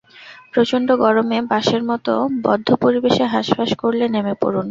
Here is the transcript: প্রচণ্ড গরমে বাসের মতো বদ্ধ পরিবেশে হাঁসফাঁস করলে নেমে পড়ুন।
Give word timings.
প্রচণ্ড 0.53 0.89
গরমে 1.03 1.37
বাসের 1.51 1.81
মতো 1.89 2.13
বদ্ধ 2.43 2.67
পরিবেশে 2.83 3.23
হাঁসফাঁস 3.33 3.71
করলে 3.81 4.05
নেমে 4.13 4.33
পড়ুন। 4.41 4.59